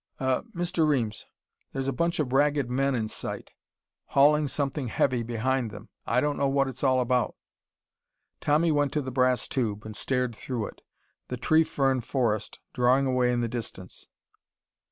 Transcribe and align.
"Uh 0.19 0.41
Mr. 0.55 0.87
Reames. 0.87 1.27
There's 1.73 1.87
a 1.87 1.93
bunch 1.93 2.17
of 2.19 2.33
Ragged 2.33 2.71
Men 2.71 2.95
in 2.95 3.07
sight, 3.07 3.51
hauling 4.05 4.47
something 4.47 4.87
heavy 4.87 5.21
behind 5.21 5.69
them. 5.69 5.89
I 6.07 6.19
don't 6.19 6.37
know 6.37 6.47
what 6.47 6.67
it's 6.67 6.83
all 6.83 7.01
about." 7.01 7.35
Tommy 8.39 8.71
went 8.71 8.93
to 8.93 9.03
the 9.03 9.11
brass 9.11 9.47
tube 9.47 9.85
and 9.85 9.95
stared 9.95 10.35
through 10.35 10.65
it. 10.69 10.81
The 11.27 11.37
tree 11.37 11.63
fern 11.63 12.01
forest, 12.01 12.57
drawing 12.73 13.05
away 13.05 13.31
in 13.31 13.41
the 13.41 13.47
distance. 13.47 14.07